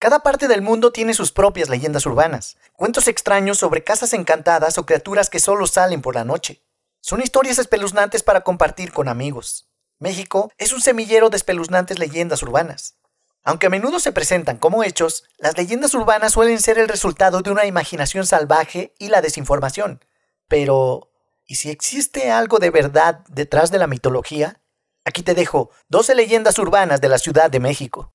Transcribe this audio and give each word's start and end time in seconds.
Cada 0.00 0.20
parte 0.20 0.46
del 0.46 0.62
mundo 0.62 0.92
tiene 0.92 1.12
sus 1.12 1.32
propias 1.32 1.68
leyendas 1.68 2.06
urbanas, 2.06 2.56
cuentos 2.74 3.08
extraños 3.08 3.58
sobre 3.58 3.82
casas 3.82 4.12
encantadas 4.12 4.78
o 4.78 4.86
criaturas 4.86 5.28
que 5.28 5.40
solo 5.40 5.66
salen 5.66 6.02
por 6.02 6.14
la 6.14 6.24
noche. 6.24 6.62
Son 7.00 7.20
historias 7.20 7.58
espeluznantes 7.58 8.22
para 8.22 8.42
compartir 8.42 8.92
con 8.92 9.08
amigos. 9.08 9.68
México 9.98 10.52
es 10.56 10.72
un 10.72 10.80
semillero 10.80 11.30
de 11.30 11.36
espeluznantes 11.36 11.98
leyendas 11.98 12.44
urbanas. 12.44 12.94
Aunque 13.42 13.66
a 13.66 13.70
menudo 13.70 13.98
se 13.98 14.12
presentan 14.12 14.58
como 14.58 14.84
hechos, 14.84 15.24
las 15.36 15.56
leyendas 15.56 15.94
urbanas 15.94 16.32
suelen 16.34 16.60
ser 16.60 16.78
el 16.78 16.86
resultado 16.86 17.42
de 17.42 17.50
una 17.50 17.66
imaginación 17.66 18.24
salvaje 18.24 18.94
y 19.00 19.08
la 19.08 19.20
desinformación. 19.20 20.04
Pero, 20.46 21.10
¿y 21.44 21.56
si 21.56 21.70
existe 21.70 22.30
algo 22.30 22.60
de 22.60 22.70
verdad 22.70 23.24
detrás 23.28 23.72
de 23.72 23.78
la 23.78 23.88
mitología? 23.88 24.60
Aquí 25.04 25.24
te 25.24 25.34
dejo 25.34 25.70
12 25.88 26.14
leyendas 26.14 26.56
urbanas 26.60 27.00
de 27.00 27.08
la 27.08 27.18
Ciudad 27.18 27.50
de 27.50 27.58
México. 27.58 28.14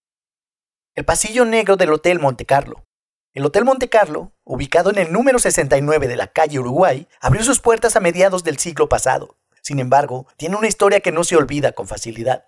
El 0.96 1.06
pasillo 1.06 1.44
negro 1.44 1.76
del 1.76 1.92
Hotel 1.92 2.20
Monte 2.20 2.46
Carlo. 2.46 2.86
El 3.34 3.44
Hotel 3.46 3.66
Monte 3.66 3.90
Carlo, 3.90 4.34
ubicado 4.44 4.92
en 4.92 5.00
el 5.00 5.12
número 5.12 5.40
69 5.40 6.08
de 6.08 6.16
la 6.16 6.28
calle 6.28 6.60
Uruguay, 6.60 7.08
abrió 7.20 7.44
sus 7.44 7.60
puertas 7.60 7.96
a 7.96 8.00
mediados 8.00 8.44
del 8.44 8.60
siglo 8.60 8.90
pasado. 8.90 9.40
Sin 9.64 9.80
embargo, 9.80 10.28
tiene 10.38 10.56
una 10.56 10.68
historia 10.68 11.00
que 11.00 11.12
no 11.12 11.24
se 11.24 11.36
olvida 11.36 11.72
con 11.72 11.88
facilidad. 11.88 12.46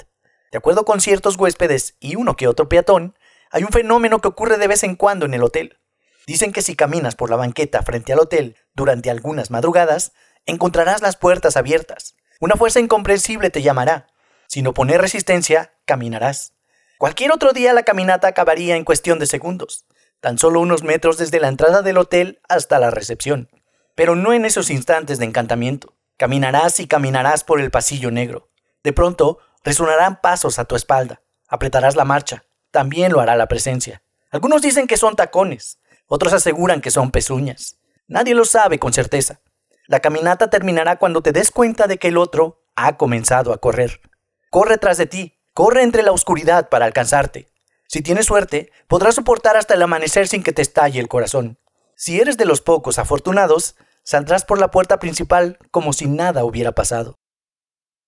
De 0.52 0.60
acuerdo 0.60 0.86
con 0.86 1.02
ciertos 1.02 1.38
huéspedes 1.38 1.96
y 2.00 2.18
uno 2.18 2.36
que 2.36 2.48
otro 2.48 2.70
peatón, 2.70 3.18
hay 3.50 3.64
un 3.64 3.72
fenómeno 3.72 4.22
que 4.22 4.28
ocurre 4.28 4.60
de 4.60 4.68
vez 4.68 4.84
en 4.84 4.96
cuando 4.96 5.26
en 5.26 5.34
el 5.34 5.42
hotel. 5.42 5.80
Dicen 6.28 6.52
que 6.52 6.62
si 6.62 6.76
caminas 6.76 7.16
por 7.16 7.32
la 7.32 7.38
banqueta 7.38 7.82
frente 7.82 8.14
al 8.14 8.20
hotel 8.20 8.58
durante 8.76 9.10
algunas 9.10 9.50
madrugadas, 9.50 10.12
encontrarás 10.46 11.02
las 11.02 11.16
puertas 11.16 11.58
abiertas. 11.58 12.16
Una 12.40 12.58
fuerza 12.58 12.80
incomprensible 12.80 13.50
te 13.50 13.64
llamará. 13.64 14.06
Sin 14.48 14.68
oponer 14.68 15.02
resistencia, 15.02 15.74
caminarás. 15.86 16.55
Cualquier 16.98 17.32
otro 17.32 17.52
día 17.52 17.74
la 17.74 17.84
caminata 17.84 18.28
acabaría 18.28 18.76
en 18.76 18.86
cuestión 18.86 19.20
de 19.20 19.26
segundos, 19.26 19.86
tan 20.22 20.38
solo 20.38 20.62
unos 20.62 20.84
metros 20.84 21.18
desde 21.18 21.40
la 21.40 21.50
entrada 21.50 21.82
del 21.82 21.98
hotel 21.98 22.40
hasta 22.48 22.80
la 22.80 22.90
recepción. 22.90 23.50
Pero 23.96 24.16
no 24.16 24.34
en 24.34 24.46
esos 24.46 24.70
instantes 24.70 25.20
de 25.20 25.26
encantamiento. 25.26 25.96
Caminarás 26.18 26.80
y 26.80 26.88
caminarás 26.88 27.44
por 27.44 27.60
el 27.60 27.72
pasillo 27.72 28.12
negro. 28.12 28.50
De 28.84 28.94
pronto, 28.94 29.40
resonarán 29.64 30.22
pasos 30.22 30.60
a 30.60 30.66
tu 30.66 30.76
espalda. 30.76 31.22
Apretarás 31.48 31.96
la 31.96 32.06
marcha. 32.06 32.46
También 32.72 33.12
lo 33.12 33.20
hará 33.20 33.36
la 33.36 33.48
presencia. 33.48 34.02
Algunos 34.32 34.62
dicen 34.62 34.88
que 34.88 34.98
son 34.98 35.16
tacones, 35.16 35.80
otros 36.08 36.34
aseguran 36.34 36.82
que 36.82 36.92
son 36.92 37.12
pezuñas. 37.12 37.80
Nadie 38.08 38.36
lo 38.36 38.46
sabe 38.46 38.80
con 38.80 38.94
certeza. 38.94 39.42
La 39.88 40.00
caminata 40.00 40.50
terminará 40.50 40.98
cuando 40.98 41.22
te 41.22 41.32
des 41.32 41.52
cuenta 41.52 41.88
de 41.88 41.98
que 41.98 42.10
el 42.10 42.18
otro 42.18 42.64
ha 42.76 42.98
comenzado 42.98 43.54
a 43.54 43.58
correr. 43.60 44.02
Corre 44.50 44.78
tras 44.78 44.98
de 44.98 45.06
ti, 45.06 45.35
corre 45.56 45.84
entre 45.84 46.04
la 46.04 46.12
oscuridad 46.12 46.68
para 46.68 46.86
alcanzarte. 46.86 47.48
Si 47.88 48.02
tienes 48.02 48.26
suerte, 48.26 48.72
podrás 48.90 49.16
soportar 49.16 49.56
hasta 49.56 49.74
el 49.74 49.82
amanecer 49.82 50.28
sin 50.28 50.44
que 50.44 50.52
te 50.52 50.62
estalle 50.62 51.00
el 51.00 51.08
corazón. 51.08 51.58
Si 51.96 52.20
eres 52.20 52.36
de 52.36 52.44
los 52.44 52.60
pocos 52.60 53.00
afortunados, 53.00 53.78
saldrás 54.04 54.44
por 54.44 54.60
la 54.60 54.70
puerta 54.70 55.00
principal 55.00 55.58
como 55.72 55.94
si 55.94 56.08
nada 56.08 56.44
hubiera 56.44 56.74
pasado. 56.74 57.20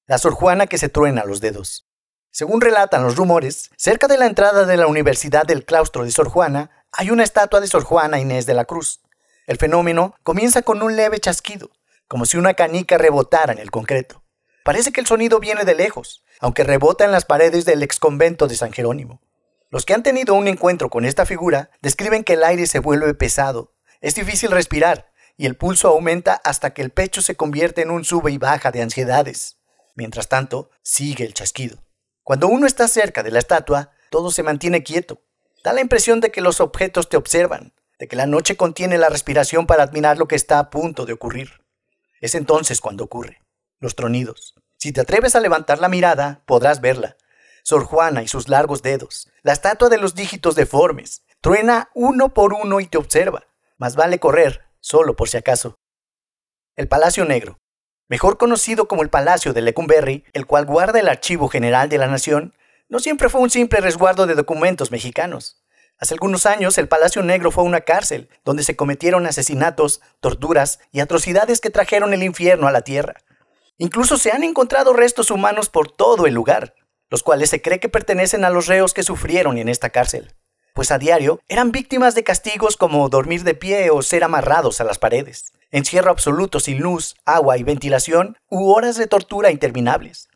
La 0.07 0.17
Sor 0.17 0.33
Juana 0.33 0.67
que 0.67 0.77
se 0.77 0.89
truena 0.89 1.23
los 1.23 1.39
dedos. 1.39 1.87
Según 2.31 2.59
relatan 2.59 3.03
los 3.03 3.15
rumores, 3.15 3.71
cerca 3.77 4.07
de 4.07 4.17
la 4.17 4.25
entrada 4.25 4.65
de 4.65 4.75
la 4.75 4.87
Universidad 4.87 5.45
del 5.45 5.63
Claustro 5.63 6.03
de 6.03 6.11
Sor 6.11 6.27
Juana 6.27 6.85
hay 6.91 7.11
una 7.11 7.23
estatua 7.23 7.61
de 7.61 7.67
Sor 7.67 7.85
Juana 7.85 8.19
Inés 8.19 8.45
de 8.45 8.55
la 8.55 8.65
Cruz. 8.65 8.99
El 9.45 9.55
fenómeno 9.55 10.15
comienza 10.23 10.63
con 10.63 10.81
un 10.81 10.97
leve 10.97 11.21
chasquido, 11.21 11.71
como 12.09 12.25
si 12.25 12.35
una 12.35 12.55
canica 12.55 12.97
rebotara 12.97 13.53
en 13.53 13.59
el 13.59 13.71
concreto. 13.71 14.21
Parece 14.65 14.91
que 14.91 14.99
el 14.99 15.07
sonido 15.07 15.39
viene 15.39 15.63
de 15.63 15.75
lejos, 15.75 16.25
aunque 16.39 16.63
rebota 16.63 17.05
en 17.05 17.11
las 17.11 17.25
paredes 17.25 17.65
del 17.65 17.83
exconvento 17.83 18.47
de 18.47 18.55
San 18.55 18.71
Jerónimo. 18.71 19.21
Los 19.69 19.85
que 19.85 19.93
han 19.93 20.03
tenido 20.03 20.33
un 20.33 20.47
encuentro 20.47 20.89
con 20.89 21.05
esta 21.05 21.25
figura 21.25 21.71
describen 21.81 22.23
que 22.23 22.33
el 22.33 22.43
aire 22.43 22.67
se 22.67 22.79
vuelve 22.79 23.13
pesado, 23.13 23.73
es 24.01 24.15
difícil 24.15 24.51
respirar 24.51 25.11
y 25.37 25.45
el 25.45 25.55
pulso 25.55 25.87
aumenta 25.87 26.33
hasta 26.43 26.73
que 26.73 26.81
el 26.81 26.91
pecho 26.91 27.21
se 27.21 27.35
convierte 27.35 27.81
en 27.81 27.91
un 27.91 28.03
sube 28.03 28.31
y 28.31 28.37
baja 28.37 28.71
de 28.71 28.81
ansiedades. 28.81 29.57
Mientras 29.95 30.29
tanto, 30.29 30.69
sigue 30.81 31.25
el 31.25 31.33
chasquido. 31.33 31.83
Cuando 32.23 32.47
uno 32.47 32.67
está 32.67 32.87
cerca 32.87 33.23
de 33.23 33.31
la 33.31 33.39
estatua, 33.39 33.91
todo 34.09 34.31
se 34.31 34.43
mantiene 34.43 34.83
quieto. 34.83 35.21
Da 35.63 35.73
la 35.73 35.81
impresión 35.81 36.19
de 36.19 36.31
que 36.31 36.41
los 36.41 36.61
objetos 36.61 37.09
te 37.09 37.17
observan, 37.17 37.73
de 37.99 38.07
que 38.07 38.15
la 38.15 38.27
noche 38.27 38.55
contiene 38.55 38.97
la 38.97 39.09
respiración 39.09 39.65
para 39.65 39.83
admirar 39.83 40.17
lo 40.17 40.27
que 40.27 40.35
está 40.35 40.59
a 40.59 40.69
punto 40.69 41.05
de 41.05 41.13
ocurrir. 41.13 41.63
Es 42.21 42.35
entonces 42.35 42.81
cuando 42.81 43.03
ocurre. 43.03 43.41
Los 43.79 43.95
tronidos. 43.95 44.55
Si 44.77 44.91
te 44.91 45.01
atreves 45.01 45.35
a 45.35 45.39
levantar 45.39 45.79
la 45.79 45.89
mirada, 45.89 46.43
podrás 46.45 46.81
verla. 46.81 47.17
Sor 47.63 47.83
Juana 47.83 48.21
y 48.21 48.27
sus 48.27 48.47
largos 48.47 48.83
dedos, 48.83 49.27
la 49.41 49.53
estatua 49.53 49.89
de 49.89 49.97
los 49.97 50.13
dígitos 50.13 50.55
deformes, 50.55 51.23
truena 51.41 51.89
uno 51.95 52.33
por 52.33 52.53
uno 52.53 52.79
y 52.79 52.85
te 52.85 52.99
observa. 52.99 53.47
Más 53.77 53.95
vale 53.95 54.19
correr, 54.19 54.65
solo 54.79 55.15
por 55.15 55.29
si 55.29 55.37
acaso. 55.37 55.75
El 56.75 56.87
Palacio 56.87 57.25
Negro, 57.25 57.57
mejor 58.07 58.37
conocido 58.37 58.87
como 58.87 59.01
el 59.01 59.09
Palacio 59.09 59.51
de 59.51 59.61
Lecumberri, 59.61 60.23
el 60.33 60.45
cual 60.45 60.65
guarda 60.65 60.99
el 60.99 61.09
Archivo 61.09 61.49
General 61.49 61.89
de 61.89 61.97
la 61.97 62.07
Nación, 62.07 62.53
no 62.87 62.99
siempre 62.99 63.29
fue 63.29 63.41
un 63.41 63.49
simple 63.49 63.81
resguardo 63.81 64.27
de 64.27 64.35
documentos 64.35 64.91
mexicanos. 64.91 65.63
Hace 65.97 66.13
algunos 66.13 66.45
años 66.45 66.77
el 66.77 66.87
Palacio 66.87 67.23
Negro 67.23 67.49
fue 67.49 67.63
una 67.63 67.81
cárcel 67.81 68.29
donde 68.45 68.63
se 68.63 68.75
cometieron 68.75 69.25
asesinatos, 69.25 70.01
torturas 70.19 70.79
y 70.91 70.99
atrocidades 70.99 71.59
que 71.59 71.71
trajeron 71.71 72.13
el 72.13 72.21
infierno 72.21 72.67
a 72.67 72.71
la 72.71 72.81
tierra. 72.81 73.23
Incluso 73.77 74.17
se 74.17 74.31
han 74.31 74.43
encontrado 74.43 74.93
restos 74.93 75.29
humanos 75.29 75.69
por 75.69 75.91
todo 75.91 76.25
el 76.25 76.33
lugar, 76.33 76.73
los 77.09 77.23
cuales 77.23 77.49
se 77.49 77.61
cree 77.61 77.79
que 77.79 77.89
pertenecen 77.89 78.43
a 78.43 78.49
los 78.49 78.67
reos 78.67 78.93
que 78.93 79.03
sufrieron 79.03 79.57
en 79.57 79.69
esta 79.69 79.89
cárcel, 79.89 80.33
pues 80.73 80.91
a 80.91 80.97
diario 80.97 81.39
eran 81.47 81.71
víctimas 81.71 82.15
de 82.15 82.23
castigos 82.23 82.77
como 82.77 83.09
dormir 83.09 83.43
de 83.43 83.53
pie 83.53 83.89
o 83.89 84.01
ser 84.01 84.23
amarrados 84.23 84.81
a 84.81 84.83
las 84.83 84.99
paredes, 84.99 85.53
encierro 85.71 86.11
absoluto 86.11 86.59
sin 86.59 86.79
luz, 86.79 87.15
agua 87.25 87.57
y 87.57 87.63
ventilación 87.63 88.37
u 88.49 88.71
horas 88.71 88.97
de 88.97 89.07
tortura 89.07 89.51
interminables. 89.51 90.29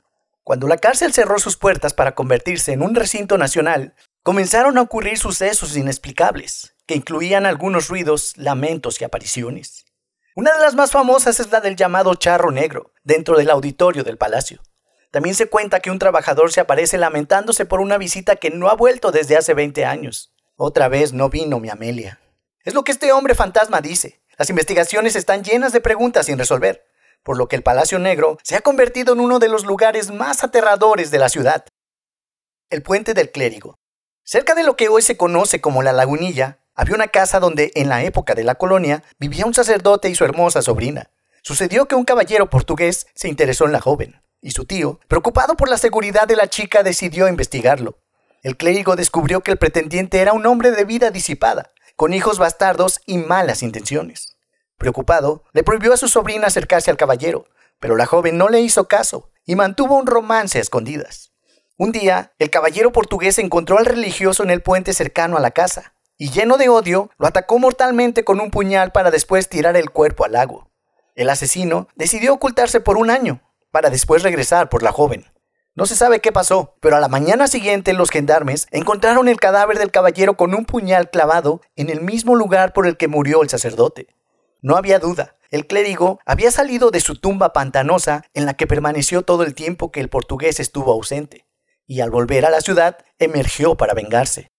Cuando 0.44 0.68
la 0.68 0.78
cárcel 0.78 1.14
cerró 1.14 1.40
sus 1.40 1.58
puertas 1.58 1.94
para 1.94 2.16
convertirse 2.16 2.74
en 2.74 2.82
un 2.82 2.96
recinto 2.96 3.38
nacional, 3.38 3.94
comenzaron 4.24 4.78
a 4.78 4.82
ocurrir 4.82 5.18
sucesos 5.18 5.78
inexplicables, 5.78 6.76
que 6.86 6.96
incluían 6.96 7.46
algunos 7.46 7.88
ruidos, 7.88 8.34
lamentos 8.38 9.00
y 9.02 9.04
apariciones. 9.04 9.86
Una 10.34 10.54
de 10.54 10.60
las 10.62 10.76
más 10.76 10.92
famosas 10.92 11.42
es 11.42 11.52
la 11.52 11.60
del 11.60 11.76
llamado 11.76 12.16
charro 12.16 12.52
negro, 12.52 12.94
dentro 13.04 13.38
del 13.38 13.50
auditorio 13.50 14.06
del 14.06 14.18
palacio. 14.18 14.62
También 15.12 15.36
se 15.36 15.48
cuenta 15.48 15.82
que 15.82 15.92
un 15.92 16.00
trabajador 16.00 16.54
se 16.54 16.62
aparece 16.62 16.98
lamentándose 16.98 17.66
por 17.66 17.82
una 17.82 17.98
visita 17.98 18.38
que 18.38 18.50
no 18.50 18.70
ha 18.70 18.76
vuelto 18.76 19.12
desde 19.12 19.36
hace 19.36 19.54
20 19.54 19.84
años. 19.84 20.34
Otra 20.56 20.88
vez 20.88 21.12
no 21.12 21.30
vino 21.30 21.60
mi 21.60 21.70
Amelia. 21.70 22.22
Es 22.64 22.74
lo 22.74 22.86
que 22.86 22.94
este 22.94 23.12
hombre 23.12 23.36
fantasma 23.36 23.82
dice. 23.82 24.22
Las 24.38 24.50
investigaciones 24.50 25.18
están 25.18 25.44
llenas 25.44 25.74
de 25.74 25.82
preguntas 25.82 26.28
sin 26.28 26.38
resolver, 26.38 26.86
por 27.24 27.38
lo 27.38 27.50
que 27.50 27.58
el 27.58 27.64
Palacio 27.64 28.00
Negro 28.00 28.38
se 28.42 28.56
ha 28.56 28.62
convertido 28.62 29.14
en 29.14 29.20
uno 29.20 29.38
de 29.40 29.50
los 29.50 29.66
lugares 29.66 30.12
más 30.12 30.46
aterradores 30.46 31.12
de 31.12 31.20
la 31.20 31.28
ciudad. 31.28 31.66
El 32.70 32.84
puente 32.84 33.14
del 33.14 33.32
clérigo. 33.32 33.76
Cerca 34.24 34.56
de 34.56 34.64
lo 34.64 34.78
que 34.78 34.88
hoy 34.88 35.02
se 35.02 35.18
conoce 35.18 35.60
como 35.60 35.84
la 35.84 35.92
lagunilla, 35.92 36.61
había 36.76 36.96
una 36.96 37.08
casa 37.08 37.40
donde, 37.40 37.72
en 37.76 37.90
la 37.90 38.04
época 38.04 38.34
de 38.34 38.44
la 38.44 38.56
colonia, 38.56 39.04
vivía 39.20 39.46
un 39.46 39.54
sacerdote 39.54 40.10
y 40.10 40.16
su 40.16 40.24
hermosa 40.24 40.62
sobrina. 40.62 41.10
Sucedió 41.42 41.88
que 41.88 41.96
un 41.96 42.06
caballero 42.06 42.50
portugués 42.50 43.08
se 43.14 43.28
interesó 43.28 43.66
en 43.66 43.72
la 43.72 43.82
joven, 43.82 44.22
y 44.42 44.52
su 44.52 44.66
tío, 44.66 45.00
preocupado 45.08 45.56
por 45.56 45.70
la 45.70 45.78
seguridad 45.78 46.28
de 46.28 46.36
la 46.36 46.48
chica, 46.48 46.84
decidió 46.84 47.28
investigarlo. 47.28 48.00
El 48.44 48.58
clérigo 48.58 48.96
descubrió 48.96 49.42
que 49.42 49.52
el 49.52 49.58
pretendiente 49.58 50.20
era 50.20 50.34
un 50.34 50.46
hombre 50.46 50.72
de 50.72 50.86
vida 50.86 51.12
disipada, 51.12 51.72
con 51.96 52.14
hijos 52.14 52.40
bastardos 52.40 53.02
y 53.06 53.18
malas 53.18 53.62
intenciones. 53.64 54.38
Preocupado, 54.78 55.44
le 55.54 55.64
prohibió 55.64 55.94
a 55.94 55.98
su 55.98 56.08
sobrina 56.08 56.48
acercarse 56.48 56.90
al 56.90 56.98
caballero, 56.98 57.46
pero 57.80 57.96
la 57.96 58.06
joven 58.06 58.38
no 58.38 58.50
le 58.50 58.62
hizo 58.62 58.88
caso 58.88 59.30
y 59.46 59.56
mantuvo 59.56 59.98
un 59.98 60.08
romance 60.08 60.58
a 60.58 60.62
escondidas. 60.62 61.32
Un 61.78 61.92
día, 61.92 62.34
el 62.40 62.50
caballero 62.50 62.92
portugués 62.92 63.38
encontró 63.40 63.78
al 63.78 63.86
religioso 63.86 64.44
en 64.44 64.52
el 64.52 64.62
puente 64.62 64.94
cercano 64.94 65.38
a 65.38 65.42
la 65.42 65.52
casa 65.52 65.94
y 66.22 66.30
lleno 66.30 66.58
de 66.58 66.70
odio, 66.70 67.10
lo 67.18 67.26
atacó 67.26 67.58
mortalmente 67.58 68.24
con 68.24 68.40
un 68.40 68.52
puñal 68.52 68.92
para 68.92 69.10
después 69.10 69.50
tirar 69.50 69.76
el 69.76 69.90
cuerpo 69.90 70.24
al 70.24 70.34
lago. 70.34 70.70
El 71.16 71.32
asesino 71.32 71.88
decidió 71.96 72.36
ocultarse 72.36 72.80
por 72.80 72.98
un 72.98 73.10
año, 73.10 73.42
para 73.72 73.90
después 73.90 74.22
regresar 74.22 74.70
por 74.70 74.84
la 74.84 74.92
joven. 74.92 75.26
No 75.74 75.88
se 75.88 75.96
sabe 75.96 76.20
qué 76.20 76.32
pasó, 76.32 76.76
pero 76.80 76.96
a 76.96 77.00
la 77.00 77.08
mañana 77.08 77.48
siguiente 77.48 77.94
los 77.94 78.12
gendarmes 78.12 78.68
encontraron 78.70 79.30
el 79.30 79.40
cadáver 79.40 79.80
del 79.80 79.90
caballero 79.90 80.38
con 80.38 80.54
un 80.54 80.66
puñal 80.66 81.10
clavado 81.10 81.62
en 81.76 81.90
el 81.90 82.02
mismo 82.02 82.36
lugar 82.36 82.72
por 82.72 82.86
el 82.86 82.98
que 82.98 83.08
murió 83.08 83.42
el 83.42 83.50
sacerdote. 83.50 84.06
No 84.62 84.78
había 84.78 85.00
duda, 85.00 85.38
el 85.50 85.66
clérigo 85.66 86.20
había 86.28 86.52
salido 86.52 86.92
de 86.92 87.00
su 87.00 87.16
tumba 87.16 87.52
pantanosa 87.52 88.26
en 88.36 88.46
la 88.46 88.54
que 88.54 88.68
permaneció 88.68 89.24
todo 89.24 89.42
el 89.42 89.56
tiempo 89.56 89.92
que 89.92 90.02
el 90.02 90.10
portugués 90.10 90.60
estuvo 90.60 90.92
ausente, 90.92 91.48
y 91.88 92.02
al 92.02 92.12
volver 92.12 92.46
a 92.46 92.52
la 92.52 92.62
ciudad 92.62 93.00
emergió 93.18 93.76
para 93.76 93.96
vengarse. 93.96 94.52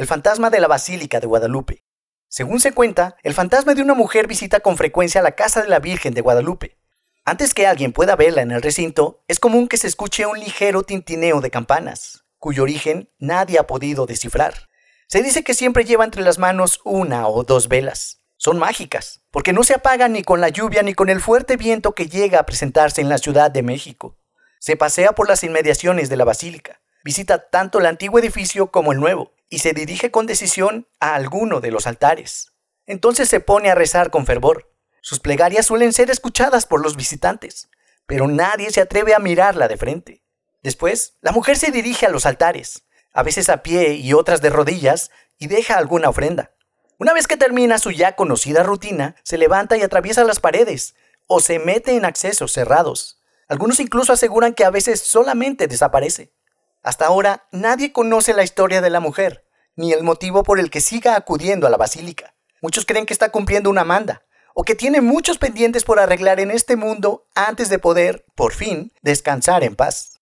El 0.00 0.06
fantasma 0.06 0.48
de 0.48 0.60
la 0.60 0.66
Basílica 0.66 1.20
de 1.20 1.26
Guadalupe. 1.26 1.84
Según 2.26 2.58
se 2.58 2.72
cuenta, 2.72 3.16
el 3.22 3.34
fantasma 3.34 3.74
de 3.74 3.82
una 3.82 3.92
mujer 3.92 4.26
visita 4.26 4.60
con 4.60 4.78
frecuencia 4.78 5.20
la 5.20 5.32
casa 5.32 5.60
de 5.60 5.68
la 5.68 5.78
Virgen 5.78 6.14
de 6.14 6.22
Guadalupe. 6.22 6.78
Antes 7.26 7.52
que 7.52 7.66
alguien 7.66 7.92
pueda 7.92 8.16
verla 8.16 8.40
en 8.40 8.50
el 8.50 8.62
recinto, 8.62 9.22
es 9.28 9.38
común 9.38 9.68
que 9.68 9.76
se 9.76 9.86
escuche 9.86 10.24
un 10.24 10.40
ligero 10.40 10.84
tintineo 10.84 11.42
de 11.42 11.50
campanas, 11.50 12.24
cuyo 12.38 12.62
origen 12.62 13.10
nadie 13.18 13.58
ha 13.58 13.66
podido 13.66 14.06
descifrar. 14.06 14.70
Se 15.06 15.22
dice 15.22 15.44
que 15.44 15.52
siempre 15.52 15.84
lleva 15.84 16.06
entre 16.06 16.22
las 16.22 16.38
manos 16.38 16.80
una 16.84 17.28
o 17.28 17.44
dos 17.44 17.68
velas. 17.68 18.22
Son 18.38 18.58
mágicas, 18.58 19.20
porque 19.30 19.52
no 19.52 19.64
se 19.64 19.74
apagan 19.74 20.14
ni 20.14 20.22
con 20.22 20.40
la 20.40 20.48
lluvia 20.48 20.82
ni 20.82 20.94
con 20.94 21.10
el 21.10 21.20
fuerte 21.20 21.58
viento 21.58 21.94
que 21.94 22.08
llega 22.08 22.38
a 22.38 22.46
presentarse 22.46 23.02
en 23.02 23.10
la 23.10 23.18
Ciudad 23.18 23.50
de 23.50 23.62
México. 23.62 24.16
Se 24.60 24.78
pasea 24.78 25.12
por 25.12 25.28
las 25.28 25.44
inmediaciones 25.44 26.08
de 26.08 26.16
la 26.16 26.24
basílica, 26.24 26.80
visita 27.04 27.50
tanto 27.50 27.80
el 27.80 27.84
antiguo 27.84 28.18
edificio 28.18 28.70
como 28.70 28.92
el 28.92 28.98
nuevo, 28.98 29.34
y 29.50 29.58
se 29.58 29.74
dirige 29.74 30.10
con 30.10 30.24
decisión 30.26 30.88
a 31.00 31.14
alguno 31.14 31.60
de 31.60 31.72
los 31.72 31.86
altares. 31.86 32.52
Entonces 32.86 33.28
se 33.28 33.40
pone 33.40 33.70
a 33.70 33.74
rezar 33.74 34.10
con 34.10 34.24
fervor. 34.24 34.72
Sus 35.02 35.20
plegarias 35.20 35.66
suelen 35.66 35.92
ser 35.92 36.10
escuchadas 36.10 36.64
por 36.64 36.80
los 36.80 36.96
visitantes, 36.96 37.68
pero 38.06 38.28
nadie 38.28 38.70
se 38.70 38.80
atreve 38.80 39.14
a 39.14 39.18
mirarla 39.18 39.68
de 39.68 39.76
frente. 39.76 40.22
Después, 40.62 41.16
la 41.20 41.32
mujer 41.32 41.56
se 41.56 41.70
dirige 41.70 42.06
a 42.06 42.10
los 42.10 42.26
altares, 42.26 42.84
a 43.12 43.22
veces 43.22 43.48
a 43.48 43.62
pie 43.62 43.94
y 43.94 44.12
otras 44.12 44.40
de 44.40 44.50
rodillas, 44.50 45.10
y 45.38 45.48
deja 45.48 45.76
alguna 45.76 46.08
ofrenda. 46.08 46.52
Una 46.98 47.12
vez 47.14 47.26
que 47.26 47.36
termina 47.36 47.78
su 47.78 47.90
ya 47.90 48.14
conocida 48.14 48.62
rutina, 48.62 49.16
se 49.24 49.38
levanta 49.38 49.76
y 49.76 49.82
atraviesa 49.82 50.22
las 50.22 50.38
paredes, 50.38 50.94
o 51.26 51.40
se 51.40 51.58
mete 51.58 51.96
en 51.96 52.04
accesos 52.04 52.52
cerrados. 52.52 53.22
Algunos 53.48 53.80
incluso 53.80 54.12
aseguran 54.12 54.52
que 54.52 54.64
a 54.64 54.70
veces 54.70 55.00
solamente 55.00 55.66
desaparece. 55.66 56.32
Hasta 56.82 57.06
ahora 57.06 57.46
nadie 57.52 57.92
conoce 57.92 58.32
la 58.32 58.42
historia 58.42 58.80
de 58.80 58.90
la 58.90 59.00
mujer, 59.00 59.44
ni 59.76 59.92
el 59.92 60.02
motivo 60.02 60.42
por 60.42 60.58
el 60.58 60.70
que 60.70 60.80
siga 60.80 61.16
acudiendo 61.16 61.66
a 61.66 61.70
la 61.70 61.76
basílica. 61.76 62.34
Muchos 62.62 62.84
creen 62.86 63.06
que 63.06 63.12
está 63.12 63.30
cumpliendo 63.30 63.70
una 63.70 63.84
manda, 63.84 64.22
o 64.54 64.64
que 64.64 64.74
tiene 64.74 65.00
muchos 65.00 65.38
pendientes 65.38 65.84
por 65.84 65.98
arreglar 65.98 66.40
en 66.40 66.50
este 66.50 66.76
mundo 66.76 67.26
antes 67.34 67.68
de 67.68 67.78
poder, 67.78 68.24
por 68.34 68.52
fin, 68.52 68.92
descansar 69.02 69.62
en 69.64 69.76
paz. 69.76 70.20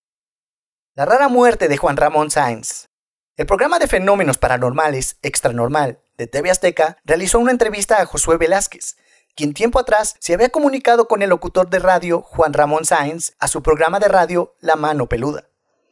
La 0.95 1.05
rara 1.05 1.27
muerte 1.27 1.67
de 1.67 1.77
Juan 1.77 1.97
Ramón 1.97 2.29
Sáenz. 2.31 2.89
El 3.37 3.45
programa 3.45 3.79
de 3.79 3.87
fenómenos 3.87 4.37
paranormales 4.37 5.17
Extranormal 5.21 6.01
de 6.17 6.27
TV 6.27 6.51
Azteca 6.51 6.97
realizó 7.05 7.39
una 7.39 7.51
entrevista 7.51 8.01
a 8.01 8.05
Josué 8.05 8.37
Velázquez, 8.37 8.97
quien 9.35 9.53
tiempo 9.53 9.79
atrás 9.79 10.15
se 10.19 10.33
había 10.33 10.49
comunicado 10.49 11.07
con 11.07 11.21
el 11.21 11.29
locutor 11.29 11.69
de 11.69 11.79
radio 11.79 12.21
Juan 12.21 12.51
Ramón 12.51 12.83
Sáenz 12.83 13.33
a 13.39 13.47
su 13.47 13.63
programa 13.63 13.99
de 13.99 14.09
radio 14.09 14.55
La 14.59 14.75
Mano 14.75 15.07
Peluda. 15.07 15.48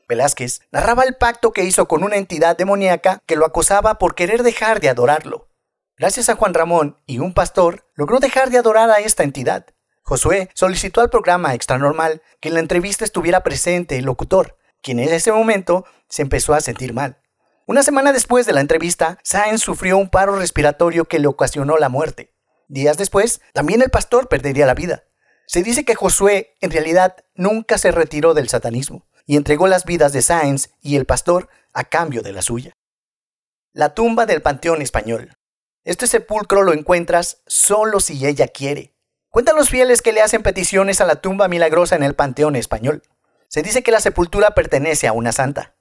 Velázquez 0.08 0.62
narraba 0.72 1.04
el 1.04 1.16
pacto 1.16 1.52
que 1.52 1.66
hizo 1.66 1.88
con 1.88 2.04
una 2.04 2.16
entidad 2.16 2.58
demoníaca 2.58 3.22
que 3.26 3.36
lo 3.36 3.46
acosaba 3.46 3.98
por 3.98 4.16
querer 4.16 4.44
dejar 4.44 4.80
de 4.80 4.90
adorarlo. 4.90 5.50
Gracias 5.98 6.30
a 6.30 6.36
Juan 6.36 6.54
Ramón 6.54 6.98
y 7.06 7.20
un 7.20 7.34
pastor, 7.34 7.86
logró 7.96 8.20
dejar 8.20 8.50
de 8.50 8.58
adorar 8.58 8.90
a 8.90 9.00
esta 9.00 9.24
entidad. 9.24 9.66
Josué 10.04 10.50
solicitó 10.54 11.02
al 11.02 11.10
programa 11.10 11.54
Extranormal 11.54 12.22
que 12.40 12.48
en 12.48 12.54
la 12.54 12.62
entrevista 12.62 13.04
estuviera 13.04 13.44
presente 13.44 13.98
el 13.98 14.06
locutor, 14.06 14.58
quien 14.82 15.00
en 15.00 15.10
ese 15.10 15.34
momento 15.34 15.86
se 16.08 16.22
empezó 16.22 16.54
a 16.54 16.62
sentir 16.62 16.94
mal. 16.94 17.20
Una 17.66 17.84
semana 17.84 18.14
después 18.14 18.46
de 18.46 18.54
la 18.54 18.62
entrevista, 18.62 19.18
Sáenz 19.24 19.62
sufrió 19.62 19.98
un 19.98 20.10
paro 20.10 20.38
respiratorio 20.38 21.06
que 21.06 21.20
le 21.20 21.28
ocasionó 21.28 21.78
la 21.78 21.90
muerte. 21.90 22.34
Días 22.70 22.98
después, 22.98 23.42
también 23.54 23.82
el 23.82 23.90
pastor 23.90 24.30
perdería 24.30 24.66
la 24.66 24.74
vida. 24.74 25.04
Se 25.48 25.64
dice 25.64 25.84
que 25.84 25.96
Josué, 25.96 26.56
en 26.62 26.72
realidad, 26.72 27.18
nunca 27.36 27.78
se 27.78 27.92
retiró 27.92 28.34
del 28.34 28.48
satanismo 28.48 29.06
y 29.28 29.36
entregó 29.36 29.68
las 29.68 29.86
vidas 29.86 30.14
de 30.14 30.24
Sáenz 30.24 30.70
y 30.82 30.96
el 30.96 31.06
pastor 31.06 31.50
a 31.74 31.84
cambio 31.84 32.24
de 32.24 32.34
la 32.34 32.42
suya. 32.42 32.74
La 33.74 33.94
tumba 33.94 34.26
del 34.26 34.42
Panteón 34.42 34.82
Español. 34.82 35.34
Este 35.84 36.08
sepulcro 36.08 36.64
lo 36.64 36.74
encuentras 36.74 37.42
solo 37.46 38.00
si 38.00 38.26
ella 38.26 38.48
quiere. 38.48 38.96
Cuentan 39.30 39.58
los 39.58 39.70
fieles 39.70 40.02
que 40.02 40.14
le 40.14 40.22
hacen 40.22 40.42
peticiones 40.42 41.02
a 41.02 41.06
la 41.06 41.18
tumba 41.18 41.48
milagrosa 41.48 41.96
en 41.96 42.04
el 42.04 42.16
Panteón 42.16 42.56
Español. 42.56 43.04
Se 43.50 43.62
dice 43.62 43.84
que 43.84 43.92
la 43.92 44.00
sepultura 44.00 44.52
pertenece 44.52 45.08
a 45.08 45.14
una 45.14 45.32
santa. 45.32 45.76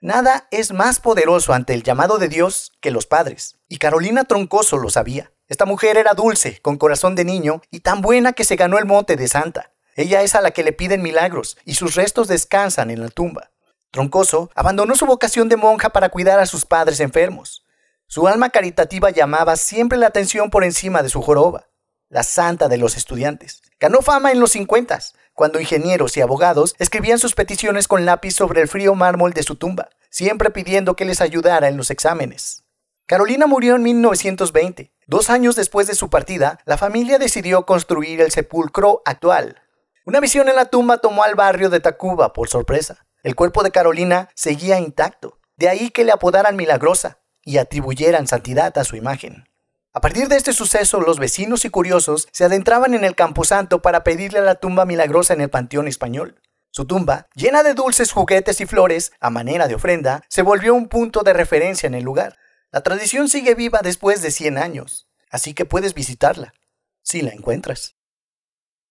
Nada 0.00 0.48
es 0.50 0.72
más 0.72 0.98
poderoso 0.98 1.52
ante 1.52 1.74
el 1.74 1.82
llamado 1.82 2.18
de 2.18 2.28
Dios 2.28 2.72
que 2.80 2.90
los 2.90 3.06
padres, 3.06 3.58
y 3.68 3.78
Carolina 3.78 4.24
Troncoso 4.24 4.78
lo 4.78 4.90
sabía. 4.90 5.32
Esta 5.48 5.64
mujer 5.64 5.96
era 5.96 6.14
dulce, 6.14 6.60
con 6.60 6.78
corazón 6.78 7.14
de 7.14 7.24
niño, 7.24 7.62
y 7.70 7.80
tan 7.80 8.00
buena 8.00 8.32
que 8.32 8.44
se 8.44 8.56
ganó 8.56 8.78
el 8.78 8.86
mote 8.86 9.16
de 9.16 9.28
santa. 9.28 9.72
Ella 9.94 10.22
es 10.22 10.34
a 10.34 10.40
la 10.40 10.50
que 10.50 10.62
le 10.62 10.72
piden 10.72 11.02
milagros, 11.02 11.56
y 11.64 11.74
sus 11.74 11.94
restos 11.94 12.28
descansan 12.28 12.90
en 12.90 13.00
la 13.00 13.08
tumba. 13.08 13.50
Troncoso 13.90 14.50
abandonó 14.54 14.94
su 14.94 15.04
vocación 15.06 15.48
de 15.48 15.56
monja 15.56 15.90
para 15.90 16.08
cuidar 16.08 16.40
a 16.40 16.46
sus 16.46 16.64
padres 16.64 17.00
enfermos. 17.00 17.66
Su 18.06 18.26
alma 18.26 18.50
caritativa 18.50 19.10
llamaba 19.10 19.56
siempre 19.56 19.98
la 19.98 20.06
atención 20.06 20.50
por 20.50 20.64
encima 20.64 21.02
de 21.02 21.08
su 21.08 21.20
joroba, 21.22 21.68
la 22.08 22.22
santa 22.22 22.68
de 22.68 22.76
los 22.78 22.96
estudiantes. 22.96 23.62
Ganó 23.80 24.02
fama 24.02 24.32
en 24.32 24.40
los 24.40 24.52
50, 24.52 24.98
cuando 25.34 25.60
ingenieros 25.60 26.16
y 26.16 26.20
abogados 26.20 26.74
escribían 26.78 27.18
sus 27.18 27.34
peticiones 27.34 27.88
con 27.88 28.04
lápiz 28.04 28.32
sobre 28.32 28.60
el 28.60 28.68
frío 28.68 28.94
mármol 28.94 29.32
de 29.32 29.42
su 29.42 29.56
tumba, 29.56 29.88
siempre 30.10 30.50
pidiendo 30.50 30.94
que 30.94 31.06
les 31.06 31.20
ayudara 31.20 31.68
en 31.68 31.76
los 31.76 31.90
exámenes. 31.90 32.64
Carolina 33.06 33.46
murió 33.46 33.76
en 33.76 33.82
1920. 33.82 34.92
Dos 35.06 35.30
años 35.30 35.56
después 35.56 35.86
de 35.86 35.94
su 35.94 36.10
partida, 36.10 36.60
la 36.64 36.78
familia 36.78 37.18
decidió 37.18 37.66
construir 37.66 38.20
el 38.20 38.30
sepulcro 38.30 39.02
actual. 39.04 39.61
Una 40.04 40.18
visión 40.18 40.48
en 40.48 40.56
la 40.56 40.64
tumba 40.64 40.98
tomó 40.98 41.22
al 41.22 41.36
barrio 41.36 41.70
de 41.70 41.78
Tacuba 41.78 42.32
por 42.32 42.48
sorpresa. 42.48 43.06
El 43.22 43.36
cuerpo 43.36 43.62
de 43.62 43.70
Carolina 43.70 44.28
seguía 44.34 44.80
intacto, 44.80 45.38
de 45.56 45.68
ahí 45.68 45.90
que 45.90 46.02
le 46.02 46.10
apodaran 46.10 46.56
Milagrosa 46.56 47.20
y 47.44 47.58
atribuyeran 47.58 48.26
santidad 48.26 48.76
a 48.76 48.84
su 48.84 48.96
imagen. 48.96 49.48
A 49.92 50.00
partir 50.00 50.26
de 50.26 50.36
este 50.36 50.52
suceso, 50.52 51.00
los 51.00 51.20
vecinos 51.20 51.64
y 51.64 51.70
curiosos 51.70 52.26
se 52.32 52.44
adentraban 52.44 52.94
en 52.94 53.04
el 53.04 53.14
camposanto 53.14 53.80
para 53.80 54.02
pedirle 54.02 54.40
a 54.40 54.42
la 54.42 54.56
tumba 54.56 54.86
milagrosa 54.86 55.34
en 55.34 55.40
el 55.40 55.50
panteón 55.50 55.86
español. 55.86 56.40
Su 56.70 56.86
tumba, 56.86 57.28
llena 57.34 57.62
de 57.62 57.74
dulces 57.74 58.10
juguetes 58.10 58.60
y 58.60 58.66
flores, 58.66 59.12
a 59.20 59.30
manera 59.30 59.68
de 59.68 59.74
ofrenda, 59.76 60.24
se 60.28 60.42
volvió 60.42 60.74
un 60.74 60.88
punto 60.88 61.22
de 61.22 61.34
referencia 61.34 61.86
en 61.86 61.94
el 61.94 62.02
lugar. 62.02 62.38
La 62.72 62.80
tradición 62.80 63.28
sigue 63.28 63.54
viva 63.54 63.82
después 63.82 64.22
de 64.22 64.30
100 64.30 64.58
años, 64.58 65.06
así 65.30 65.54
que 65.54 65.66
puedes 65.66 65.94
visitarla, 65.94 66.54
si 67.02 67.20
la 67.20 67.30
encuentras. 67.30 67.94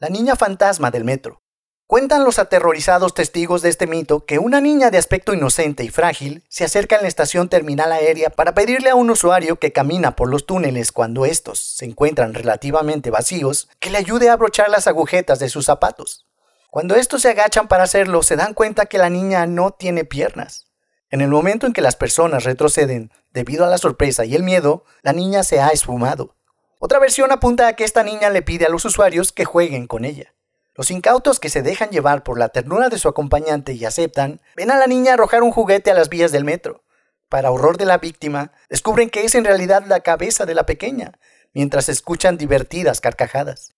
La 0.01 0.09
niña 0.09 0.36
fantasma 0.36 0.89
del 0.89 1.03
metro. 1.03 1.44
Cuentan 1.86 2.24
los 2.24 2.39
aterrorizados 2.39 3.13
testigos 3.13 3.62
de 3.62 3.69
este 3.69 3.86
mito 3.86 4.25
que 4.25 4.39
una 4.39 4.59
niña 4.59 4.89
de 4.89 4.98
aspecto 4.98 5.31
inocente 5.31 5.83
y 5.83 5.89
frágil 5.89 6.44
se 6.50 6.63
acerca 6.63 6.95
en 6.95 7.03
la 7.03 7.07
estación 7.07 7.50
terminal 7.50 7.92
aérea 7.92 8.31
para 8.31 8.56
pedirle 8.56 8.89
a 8.89 8.95
un 8.95 9.12
usuario 9.12 9.57
que 9.57 9.71
camina 9.71 10.15
por 10.15 10.27
los 10.27 10.48
túneles 10.48 10.92
cuando 10.92 11.24
estos 11.24 11.59
se 11.59 11.86
encuentran 11.86 12.33
relativamente 12.33 13.12
vacíos 13.12 13.69
que 13.80 13.92
le 13.92 14.00
ayude 14.00 14.30
a 14.30 14.33
abrochar 14.33 14.69
las 14.69 14.88
agujetas 14.88 15.38
de 15.38 15.50
sus 15.50 15.68
zapatos. 15.68 16.25
Cuando 16.71 16.95
estos 16.95 17.21
se 17.21 17.30
agachan 17.30 17.68
para 17.68 17.83
hacerlo, 17.83 18.24
se 18.24 18.38
dan 18.38 18.56
cuenta 18.56 18.88
que 18.88 18.98
la 18.98 19.12
niña 19.12 19.45
no 19.45 19.69
tiene 19.69 20.03
piernas. 20.03 20.65
En 21.12 21.21
el 21.21 21.27
momento 21.27 21.68
en 21.68 21.74
que 21.74 21.81
las 21.81 21.95
personas 21.95 22.44
retroceden 22.44 23.12
debido 23.30 23.65
a 23.65 23.69
la 23.69 23.77
sorpresa 23.77 24.25
y 24.25 24.33
el 24.33 24.42
miedo, 24.42 24.83
la 25.03 25.13
niña 25.13 25.44
se 25.44 25.62
ha 25.62 25.67
esfumado. 25.67 26.38
Otra 26.84 26.98
versión 26.98 27.32
apunta 27.32 27.68
a 27.68 27.74
que 27.74 27.84
esta 27.84 28.02
niña 28.02 28.32
le 28.32 28.42
pide 28.42 28.66
a 28.66 28.70
los 28.70 28.86
usuarios 28.86 29.32
que 29.32 29.46
jueguen 29.46 29.86
con 29.86 30.04
ella. 30.04 30.34
Los 30.74 30.90
incautos 30.90 31.40
que 31.40 31.52
se 31.52 31.62
dejan 31.62 31.92
llevar 31.92 32.24
por 32.24 32.40
la 32.40 32.50
ternura 32.50 32.90
de 32.90 32.98
su 32.98 33.08
acompañante 33.08 33.74
y 33.74 33.86
aceptan, 33.86 34.42
ven 34.56 34.72
a 34.72 34.78
la 34.78 34.88
niña 34.88 35.14
arrojar 35.14 35.44
un 35.44 35.52
juguete 35.52 35.92
a 35.92 35.94
las 35.94 36.10
vías 36.10 36.32
del 36.32 36.44
metro. 36.44 36.84
Para 37.30 37.52
horror 37.52 37.78
de 37.78 37.86
la 37.86 38.00
víctima, 38.00 38.52
descubren 38.68 39.12
que 39.12 39.26
es 39.26 39.36
en 39.36 39.46
realidad 39.46 39.84
la 39.86 40.00
cabeza 40.00 40.48
de 40.48 40.56
la 40.56 40.66
pequeña, 40.66 41.20
mientras 41.54 41.88
escuchan 41.88 42.40
divertidas 42.40 43.00
carcajadas. 43.00 43.76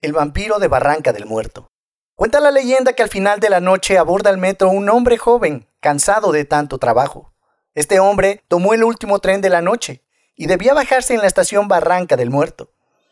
El 0.00 0.12
vampiro 0.12 0.58
de 0.58 0.66
Barranca 0.66 1.12
del 1.12 1.26
Muerto. 1.26 1.70
Cuenta 2.16 2.40
la 2.40 2.50
leyenda 2.50 2.92
que 2.94 3.04
al 3.04 3.08
final 3.08 3.38
de 3.38 3.50
la 3.50 3.60
noche 3.60 3.98
aborda 3.98 4.30
el 4.30 4.38
metro 4.38 4.68
un 4.68 4.88
hombre 4.88 5.16
joven, 5.16 5.68
cansado 5.78 6.32
de 6.32 6.44
tanto 6.44 6.78
trabajo. 6.78 7.32
Este 7.76 8.00
hombre 8.00 8.42
tomó 8.48 8.74
el 8.74 8.82
último 8.82 9.20
tren 9.20 9.40
de 9.40 9.50
la 9.50 9.62
noche 9.62 10.02
y 10.40 10.46
debía 10.46 10.72
bajarse 10.72 11.12
en 11.12 11.20
la 11.20 11.26
estación 11.26 11.68
Barranca 11.68 12.16
del 12.16 12.30
Muerto. 12.30 12.70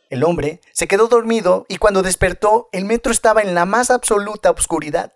El 0.09 0.25
hombre 0.25 0.63
se 0.73 0.89
quedó 0.89 1.09
dormido 1.09 1.67
y 1.69 1.77
cuando 1.77 2.01
despertó 2.01 2.71
el 2.73 2.87
metro 2.87 3.13
estaba 3.13 3.43
en 3.43 3.55
la 3.55 3.67
más 3.67 3.91
absoluta 3.91 4.51
oscuridad. 4.51 5.13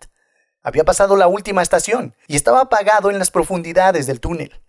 Había 0.61 0.83
pasado 0.83 1.15
la 1.15 1.25
última 1.25 1.63
estación 1.63 2.15
y 2.27 2.35
estaba 2.35 2.61
apagado 2.61 3.09
en 3.09 3.17
las 3.17 3.31
profundidades 3.31 4.05
del 4.05 4.19
túnel. 4.19 4.61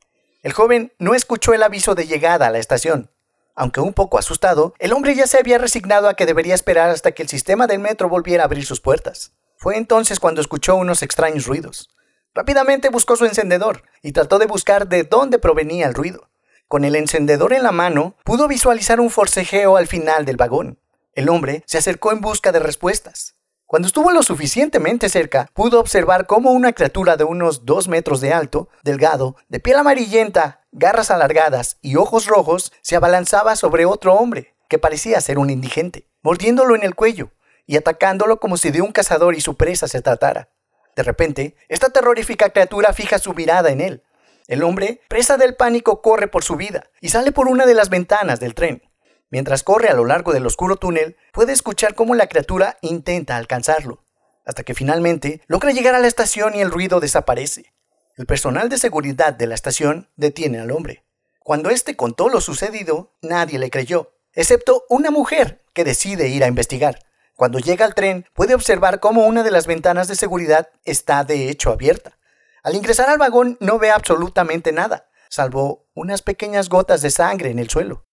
El 0.42 0.54
joven 0.54 0.94
no 0.98 1.14
escuchó 1.14 1.52
el 1.52 1.62
aviso 1.62 1.94
de 1.94 2.06
llegada 2.06 2.46
a 2.46 2.50
la 2.50 2.60
estación. 2.60 3.10
Aunque 3.54 3.82
un 3.82 3.92
poco 3.92 4.16
asustado, 4.16 4.72
el 4.78 4.94
hombre 4.94 5.14
ya 5.14 5.26
se 5.26 5.36
había 5.36 5.58
resignado 5.58 6.08
a 6.08 6.14
que 6.14 6.24
debería 6.24 6.54
esperar 6.54 6.88
hasta 6.88 7.12
que 7.12 7.24
el 7.24 7.28
sistema 7.28 7.66
del 7.66 7.78
metro 7.78 8.08
volviera 8.08 8.44
a 8.44 8.46
abrir 8.46 8.64
sus 8.64 8.80
puertas. 8.80 9.32
Fue 9.58 9.76
entonces 9.76 10.18
cuando 10.18 10.40
escuchó 10.40 10.76
unos 10.76 11.02
extraños 11.02 11.44
ruidos. 11.44 11.90
Rápidamente 12.32 12.88
buscó 12.88 13.16
su 13.16 13.26
encendedor 13.26 13.82
y 14.00 14.12
trató 14.12 14.38
de 14.38 14.46
buscar 14.46 14.88
de 14.88 15.04
dónde 15.04 15.38
provenía 15.38 15.86
el 15.86 15.92
ruido. 15.92 16.30
Con 16.74 16.84
el 16.84 16.96
encendedor 16.96 17.52
en 17.52 17.62
la 17.62 17.70
mano, 17.70 18.16
pudo 18.24 18.48
visualizar 18.48 18.98
un 18.98 19.08
forcejeo 19.08 19.76
al 19.76 19.86
final 19.86 20.24
del 20.24 20.36
vagón. 20.36 20.80
El 21.12 21.28
hombre 21.28 21.62
se 21.66 21.78
acercó 21.78 22.10
en 22.10 22.20
busca 22.20 22.50
de 22.50 22.58
respuestas. 22.58 23.36
Cuando 23.64 23.86
estuvo 23.86 24.10
lo 24.10 24.24
suficientemente 24.24 25.08
cerca, 25.08 25.48
pudo 25.54 25.78
observar 25.78 26.26
cómo 26.26 26.50
una 26.50 26.72
criatura 26.72 27.16
de 27.16 27.22
unos 27.22 27.64
dos 27.64 27.86
metros 27.86 28.20
de 28.20 28.32
alto, 28.32 28.70
delgado, 28.82 29.36
de 29.48 29.60
piel 29.60 29.76
amarillenta, 29.76 30.66
garras 30.72 31.12
alargadas 31.12 31.78
y 31.80 31.94
ojos 31.94 32.26
rojos, 32.26 32.72
se 32.82 32.96
abalanzaba 32.96 33.54
sobre 33.54 33.86
otro 33.86 34.14
hombre, 34.14 34.56
que 34.68 34.80
parecía 34.80 35.20
ser 35.20 35.38
un 35.38 35.50
indigente, 35.50 36.08
mordiéndolo 36.22 36.74
en 36.74 36.82
el 36.82 36.96
cuello 36.96 37.30
y 37.66 37.76
atacándolo 37.76 38.40
como 38.40 38.56
si 38.56 38.72
de 38.72 38.82
un 38.82 38.90
cazador 38.90 39.36
y 39.36 39.40
su 39.40 39.56
presa 39.56 39.86
se 39.86 40.02
tratara. 40.02 40.48
De 40.96 41.04
repente, 41.04 41.56
esta 41.68 41.90
terrorífica 41.90 42.50
criatura 42.50 42.92
fija 42.92 43.20
su 43.20 43.32
mirada 43.32 43.70
en 43.70 43.80
él, 43.80 44.02
El 44.46 44.62
hombre, 44.62 45.00
presa 45.08 45.38
del 45.38 45.56
pánico, 45.56 46.02
corre 46.02 46.28
por 46.28 46.44
su 46.44 46.56
vida 46.56 46.90
y 47.00 47.08
sale 47.08 47.32
por 47.32 47.48
una 47.48 47.64
de 47.64 47.74
las 47.74 47.88
ventanas 47.88 48.40
del 48.40 48.54
tren. 48.54 48.82
Mientras 49.30 49.62
corre 49.62 49.88
a 49.88 49.94
lo 49.94 50.04
largo 50.04 50.32
del 50.32 50.46
oscuro 50.46 50.76
túnel, 50.76 51.16
puede 51.32 51.52
escuchar 51.52 51.94
cómo 51.94 52.14
la 52.14 52.28
criatura 52.28 52.76
intenta 52.82 53.36
alcanzarlo, 53.36 54.04
hasta 54.44 54.62
que 54.62 54.74
finalmente 54.74 55.40
logra 55.46 55.72
llegar 55.72 55.94
a 55.94 55.98
la 55.98 56.08
estación 56.08 56.54
y 56.54 56.60
el 56.60 56.70
ruido 56.70 57.00
desaparece. 57.00 57.72
El 58.16 58.26
personal 58.26 58.68
de 58.68 58.78
seguridad 58.78 59.32
de 59.32 59.46
la 59.46 59.54
estación 59.54 60.10
detiene 60.16 60.60
al 60.60 60.70
hombre. 60.70 61.04
Cuando 61.40 61.70
éste 61.70 61.96
contó 61.96 62.28
lo 62.28 62.40
sucedido, 62.40 63.16
nadie 63.22 63.58
le 63.58 63.70
creyó, 63.70 64.12
excepto 64.34 64.84
una 64.88 65.10
mujer 65.10 65.64
que 65.72 65.84
decide 65.84 66.28
ir 66.28 66.44
a 66.44 66.48
investigar. 66.48 67.00
Cuando 67.34 67.58
llega 67.58 67.84
al 67.84 67.94
tren, 67.94 68.26
puede 68.34 68.54
observar 68.54 69.00
cómo 69.00 69.26
una 69.26 69.42
de 69.42 69.50
las 69.50 69.66
ventanas 69.66 70.06
de 70.06 70.14
seguridad 70.16 70.68
está 70.84 71.24
de 71.24 71.48
hecho 71.48 71.72
abierta. 71.72 72.18
Al 72.64 72.75
ingresar 72.75 73.11
al 73.11 73.18
vagón 73.18 73.59
no 73.61 73.78
ve 73.78 73.90
absolutamente 73.90 74.73
nada, 74.73 75.11
salvo 75.28 75.87
unas 75.92 76.23
pequeñas 76.23 76.71
gotas 76.71 77.02
de 77.02 77.11
sangre 77.11 77.50
en 77.50 77.59
el 77.59 77.68
suelo. 77.68 78.06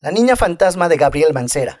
La 0.00 0.10
niña 0.10 0.34
fantasma 0.34 0.88
de 0.88 0.96
Gabriel 0.96 1.34
Mancera. 1.34 1.78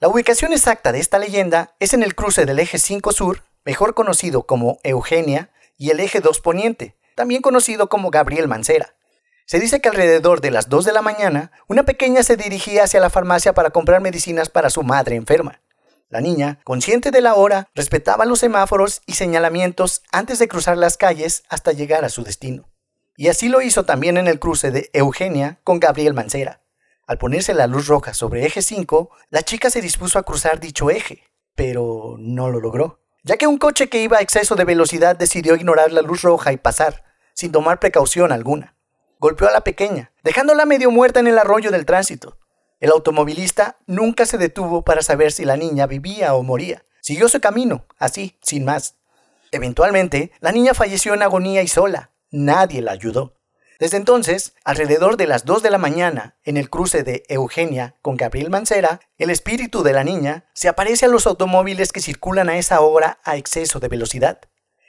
La 0.00 0.08
ubicación 0.08 0.52
exacta 0.52 0.90
de 0.90 0.98
esta 0.98 1.20
leyenda 1.20 1.76
es 1.78 1.94
en 1.94 2.02
el 2.02 2.16
cruce 2.16 2.46
del 2.46 2.58
eje 2.58 2.80
5 2.80 3.12
Sur, 3.12 3.44
mejor 3.64 3.94
conocido 3.94 4.44
como 4.44 4.80
Eugenia, 4.82 5.52
y 5.76 5.90
el 5.90 6.00
eje 6.00 6.20
2 6.20 6.40
Poniente, 6.40 6.98
también 7.14 7.42
conocido 7.42 7.88
como 7.88 8.10
Gabriel 8.10 8.48
Mancera. 8.48 8.96
Se 9.46 9.60
dice 9.60 9.80
que 9.80 9.88
alrededor 9.88 10.40
de 10.40 10.50
las 10.50 10.68
2 10.68 10.84
de 10.84 10.92
la 10.92 11.00
mañana, 11.00 11.52
una 11.68 11.84
pequeña 11.84 12.24
se 12.24 12.36
dirigía 12.36 12.84
hacia 12.84 12.98
la 12.98 13.08
farmacia 13.08 13.52
para 13.54 13.70
comprar 13.70 14.00
medicinas 14.00 14.48
para 14.48 14.68
su 14.68 14.82
madre 14.82 15.14
enferma. 15.14 15.62
La 16.10 16.20
niña, 16.20 16.58
consciente 16.64 17.12
de 17.12 17.20
la 17.20 17.36
hora, 17.36 17.68
respetaba 17.72 18.24
los 18.24 18.40
semáforos 18.40 19.00
y 19.06 19.12
señalamientos 19.12 20.02
antes 20.10 20.40
de 20.40 20.48
cruzar 20.48 20.76
las 20.76 20.96
calles 20.96 21.44
hasta 21.48 21.70
llegar 21.70 22.04
a 22.04 22.08
su 22.08 22.24
destino. 22.24 22.68
Y 23.16 23.28
así 23.28 23.48
lo 23.48 23.62
hizo 23.62 23.84
también 23.84 24.16
en 24.16 24.26
el 24.26 24.40
cruce 24.40 24.72
de 24.72 24.90
Eugenia 24.92 25.60
con 25.62 25.78
Gabriel 25.78 26.12
Mancera. 26.12 26.62
Al 27.06 27.18
ponerse 27.18 27.54
la 27.54 27.68
luz 27.68 27.86
roja 27.86 28.12
sobre 28.12 28.44
eje 28.44 28.60
5, 28.60 29.08
la 29.30 29.42
chica 29.44 29.70
se 29.70 29.80
dispuso 29.80 30.18
a 30.18 30.24
cruzar 30.24 30.58
dicho 30.58 30.90
eje, 30.90 31.22
pero 31.54 32.16
no 32.18 32.50
lo 32.50 32.58
logró, 32.58 32.98
ya 33.22 33.36
que 33.36 33.46
un 33.46 33.58
coche 33.58 33.88
que 33.88 34.02
iba 34.02 34.18
a 34.18 34.22
exceso 34.22 34.56
de 34.56 34.64
velocidad 34.64 35.14
decidió 35.14 35.54
ignorar 35.54 35.92
la 35.92 36.02
luz 36.02 36.22
roja 36.22 36.52
y 36.52 36.56
pasar, 36.56 37.04
sin 37.34 37.52
tomar 37.52 37.78
precaución 37.78 38.32
alguna. 38.32 38.74
Golpeó 39.20 39.46
a 39.46 39.52
la 39.52 39.60
pequeña, 39.60 40.10
dejándola 40.24 40.66
medio 40.66 40.90
muerta 40.90 41.20
en 41.20 41.28
el 41.28 41.38
arroyo 41.38 41.70
del 41.70 41.86
tránsito. 41.86 42.36
El 42.80 42.90
automovilista 42.90 43.76
nunca 43.86 44.24
se 44.24 44.38
detuvo 44.38 44.82
para 44.82 45.02
saber 45.02 45.32
si 45.32 45.44
la 45.44 45.56
niña 45.56 45.86
vivía 45.86 46.34
o 46.34 46.42
moría. 46.42 46.84
Siguió 47.02 47.28
su 47.28 47.40
camino, 47.40 47.86
así, 47.98 48.38
sin 48.42 48.64
más. 48.64 48.96
Eventualmente, 49.52 50.32
la 50.40 50.50
niña 50.50 50.74
falleció 50.74 51.12
en 51.12 51.22
agonía 51.22 51.62
y 51.62 51.68
sola. 51.68 52.10
Nadie 52.30 52.80
la 52.80 52.92
ayudó. 52.92 53.34
Desde 53.78 53.96
entonces, 53.96 54.54
alrededor 54.64 55.16
de 55.16 55.26
las 55.26 55.44
2 55.44 55.62
de 55.62 55.70
la 55.70 55.78
mañana, 55.78 56.36
en 56.44 56.56
el 56.56 56.68
cruce 56.68 57.02
de 57.02 57.22
Eugenia 57.28 57.96
con 58.02 58.16
Gabriel 58.16 58.50
Mancera, 58.50 59.00
el 59.16 59.30
espíritu 59.30 59.82
de 59.82 59.94
la 59.94 60.04
niña 60.04 60.44
se 60.52 60.68
aparece 60.68 61.06
a 61.06 61.08
los 61.08 61.26
automóviles 61.26 61.90
que 61.92 62.02
circulan 62.02 62.50
a 62.50 62.58
esa 62.58 62.80
hora 62.80 63.20
a 63.24 63.36
exceso 63.36 63.80
de 63.80 63.88
velocidad. 63.88 64.40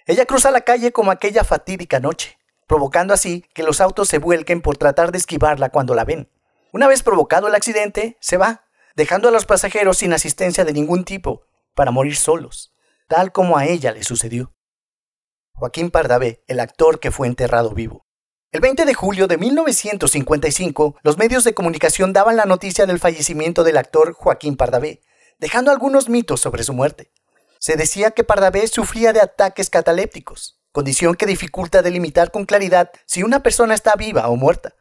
Ella 0.06 0.26
cruza 0.26 0.52
la 0.52 0.62
calle 0.62 0.92
como 0.92 1.12
aquella 1.12 1.44
fatídica 1.44 2.00
noche, 2.00 2.38
provocando 2.68 3.14
así 3.14 3.46
que 3.54 3.64
los 3.64 3.80
autos 3.80 4.10
se 4.10 4.18
vuelquen 4.18 4.62
por 4.62 4.78
tratar 4.78 5.12
de 5.12 5.20
esquivarla 5.20 5.70
cuando 5.70 5.96
la 5.96 6.04
ven. 6.04 6.30
Una 6.72 6.88
vez 6.88 7.04
provocado 7.04 7.48
el 7.48 7.56
accidente, 7.56 8.18
se 8.22 8.38
va, 8.38 8.66
dejando 8.96 9.30
a 9.30 9.32
los 9.32 9.46
pasajeros 9.46 9.98
sin 9.98 10.14
asistencia 10.14 10.66
de 10.66 10.74
ningún 10.74 11.04
tipo, 11.04 11.44
para 11.76 11.92
morir 11.92 12.16
solos, 12.16 12.74
tal 13.08 13.32
como 13.32 13.58
a 13.58 13.66
ella 13.66 13.92
le 13.92 14.04
sucedió. 14.04 14.54
Joaquín 15.54 15.92
Pardavé, 15.92 16.44
el 16.48 16.60
actor 16.60 17.00
que 17.00 17.12
fue 17.12 17.28
enterrado 17.28 17.72
vivo. 17.72 18.08
El 18.52 18.62
20 18.62 18.86
de 18.86 18.94
julio 18.94 19.28
de 19.28 19.38
1955, 19.38 20.98
los 21.04 21.18
medios 21.18 21.44
de 21.44 21.54
comunicación 21.54 22.14
daban 22.14 22.36
la 22.36 22.46
noticia 22.46 22.86
del 22.86 23.00
fallecimiento 23.00 23.64
del 23.64 23.78
actor 23.78 24.14
Joaquín 24.14 24.58
Pardavé, 24.58 25.02
dejando 25.40 25.72
algunos 25.72 26.10
mitos 26.10 26.42
sobre 26.42 26.64
su 26.64 26.74
muerte. 26.74 27.12
Se 27.60 27.76
decía 27.76 28.12
que 28.12 28.24
Pardavé 28.24 28.68
sufría 28.68 29.14
de 29.14 29.22
ataques 29.22 29.70
catalépticos, 29.70 30.60
condición 30.72 31.16
que 31.16 31.26
dificulta 31.26 31.82
delimitar 31.82 32.32
con 32.32 32.46
claridad 32.46 32.92
si 33.06 33.24
una 33.24 33.44
persona 33.44 33.74
está 33.74 33.96
viva 33.96 34.28
o 34.30 34.36
muerta. 34.36 34.74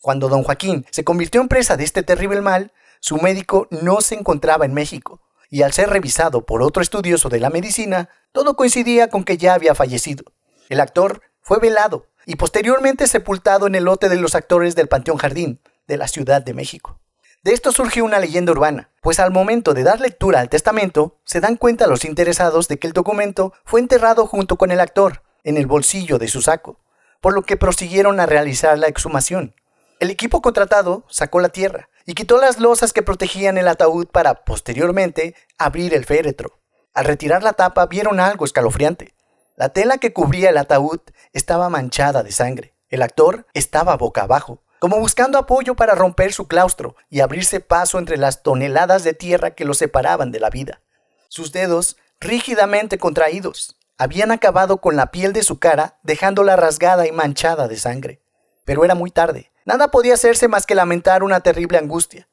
Cuando 0.00 0.28
don 0.28 0.44
Joaquín 0.44 0.86
se 0.90 1.04
convirtió 1.04 1.40
en 1.40 1.48
presa 1.48 1.76
de 1.76 1.84
este 1.84 2.02
terrible 2.02 2.40
mal, 2.40 2.72
su 3.00 3.16
médico 3.16 3.68
no 3.70 4.00
se 4.00 4.14
encontraba 4.14 4.64
en 4.64 4.74
México, 4.74 5.20
y 5.50 5.62
al 5.62 5.72
ser 5.72 5.90
revisado 5.90 6.46
por 6.46 6.62
otro 6.62 6.82
estudioso 6.82 7.28
de 7.28 7.40
la 7.40 7.50
medicina, 7.50 8.08
todo 8.32 8.54
coincidía 8.54 9.08
con 9.08 9.24
que 9.24 9.38
ya 9.38 9.54
había 9.54 9.74
fallecido. 9.74 10.24
El 10.68 10.80
actor 10.80 11.22
fue 11.40 11.58
velado 11.58 12.06
y 12.26 12.36
posteriormente 12.36 13.06
sepultado 13.06 13.66
en 13.66 13.74
el 13.74 13.84
lote 13.84 14.08
de 14.08 14.16
los 14.16 14.34
actores 14.34 14.74
del 14.74 14.88
Panteón 14.88 15.16
Jardín 15.16 15.60
de 15.86 15.96
la 15.96 16.08
Ciudad 16.08 16.42
de 16.42 16.54
México. 16.54 17.00
De 17.42 17.52
esto 17.52 17.72
surgió 17.72 18.04
una 18.04 18.18
leyenda 18.18 18.52
urbana, 18.52 18.90
pues 19.00 19.20
al 19.20 19.30
momento 19.30 19.72
de 19.72 19.84
dar 19.84 20.00
lectura 20.00 20.40
al 20.40 20.48
testamento, 20.48 21.16
se 21.24 21.40
dan 21.40 21.56
cuenta 21.56 21.86
los 21.86 22.04
interesados 22.04 22.68
de 22.68 22.78
que 22.78 22.86
el 22.86 22.92
documento 22.92 23.54
fue 23.64 23.80
enterrado 23.80 24.26
junto 24.26 24.56
con 24.56 24.70
el 24.70 24.80
actor, 24.80 25.22
en 25.44 25.56
el 25.56 25.66
bolsillo 25.66 26.18
de 26.18 26.28
su 26.28 26.42
saco, 26.42 26.80
por 27.20 27.32
lo 27.32 27.42
que 27.42 27.56
prosiguieron 27.56 28.20
a 28.20 28.26
realizar 28.26 28.78
la 28.78 28.88
exhumación. 28.88 29.54
El 30.00 30.10
equipo 30.10 30.40
contratado 30.42 31.04
sacó 31.08 31.40
la 31.40 31.48
tierra 31.48 31.88
y 32.06 32.14
quitó 32.14 32.38
las 32.38 32.60
losas 32.60 32.92
que 32.92 33.02
protegían 33.02 33.58
el 33.58 33.66
ataúd 33.66 34.06
para, 34.06 34.44
posteriormente, 34.44 35.34
abrir 35.58 35.92
el 35.92 36.04
féretro. 36.04 36.60
Al 36.94 37.04
retirar 37.04 37.42
la 37.42 37.54
tapa 37.54 37.86
vieron 37.86 38.20
algo 38.20 38.44
escalofriante. 38.44 39.14
La 39.56 39.70
tela 39.70 39.98
que 39.98 40.12
cubría 40.12 40.50
el 40.50 40.58
ataúd 40.58 41.00
estaba 41.32 41.68
manchada 41.68 42.22
de 42.22 42.30
sangre. 42.30 42.74
El 42.90 43.02
actor 43.02 43.46
estaba 43.54 43.96
boca 43.96 44.22
abajo, 44.22 44.62
como 44.78 45.00
buscando 45.00 45.36
apoyo 45.36 45.74
para 45.74 45.96
romper 45.96 46.32
su 46.32 46.46
claustro 46.46 46.94
y 47.10 47.18
abrirse 47.20 47.58
paso 47.58 47.98
entre 47.98 48.18
las 48.18 48.44
toneladas 48.44 49.02
de 49.02 49.14
tierra 49.14 49.50
que 49.50 49.64
lo 49.64 49.74
separaban 49.74 50.30
de 50.30 50.38
la 50.38 50.50
vida. 50.50 50.80
Sus 51.28 51.50
dedos, 51.50 51.96
rígidamente 52.20 52.98
contraídos, 52.98 53.76
habían 53.98 54.30
acabado 54.30 54.76
con 54.80 54.94
la 54.94 55.10
piel 55.10 55.32
de 55.32 55.42
su 55.42 55.58
cara, 55.58 55.98
dejándola 56.04 56.54
rasgada 56.54 57.08
y 57.08 57.10
manchada 57.10 57.66
de 57.66 57.76
sangre. 57.76 58.22
Pero 58.64 58.84
era 58.84 58.94
muy 58.94 59.10
tarde. 59.10 59.50
Nada 59.68 59.92
podía 59.92 60.14
hacerse 60.14 60.48
más 60.48 60.66
que 60.66 60.74
lamentar 60.74 61.22
una 61.22 61.40
terrible 61.40 61.78
angustia. 61.78 62.28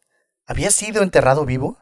¿Había 0.48 0.72
sido 0.72 1.04
enterrado 1.04 1.46
vivo? 1.46 1.78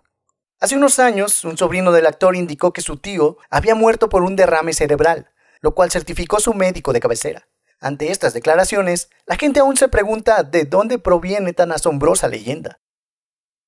Hace 0.60 0.76
unos 0.76 1.00
años, 1.00 1.46
un 1.46 1.58
sobrino 1.58 1.92
del 1.92 2.08
actor 2.08 2.36
indicó 2.36 2.74
que 2.74 2.82
su 2.82 2.98
tío 2.98 3.38
había 3.50 3.76
muerto 3.76 4.10
por 4.10 4.24
un 4.24 4.36
derrame 4.36 4.74
cerebral 4.74 5.30
lo 5.64 5.74
cual 5.74 5.90
certificó 5.90 6.42
su 6.42 6.54
médico 6.54 6.92
de 6.92 7.00
cabecera. 7.00 7.48
Ante 7.80 8.12
estas 8.12 8.34
declaraciones, 8.34 9.10
la 9.26 9.38
gente 9.38 9.62
aún 9.62 9.78
se 9.78 9.88
pregunta 9.88 10.44
de 10.44 10.66
dónde 10.66 11.00
proviene 11.00 11.54
tan 11.54 11.72
asombrosa 11.72 12.28
leyenda. 12.28 12.82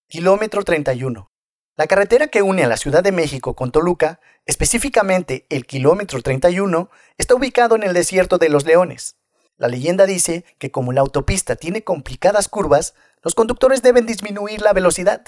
Kilómetro 0.10 0.64
31. 0.64 1.32
La 1.78 1.88
carretera 1.88 2.28
que 2.28 2.42
une 2.42 2.66
a 2.66 2.68
la 2.68 2.76
Ciudad 2.76 3.02
de 3.02 3.14
México 3.14 3.56
con 3.56 3.72
Toluca, 3.72 4.20
específicamente 4.46 5.48
el 5.50 5.66
kilómetro 5.66 6.22
31, 6.22 6.90
está 7.18 7.34
ubicado 7.34 7.76
en 7.76 7.84
el 7.84 7.94
desierto 7.94 8.38
de 8.38 8.50
los 8.50 8.66
Leones. 8.66 9.16
La 9.58 9.68
leyenda 9.68 10.06
dice 10.06 10.46
que 10.58 10.72
como 10.72 10.92
la 10.92 11.02
autopista 11.02 11.56
tiene 11.56 11.84
complicadas 11.84 12.48
curvas, 12.48 12.94
los 13.22 13.36
conductores 13.36 13.82
deben 13.82 14.06
disminuir 14.06 14.62
la 14.62 14.74
velocidad. 14.74 15.24